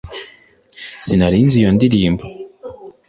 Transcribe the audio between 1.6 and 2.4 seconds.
iyo ndirimbo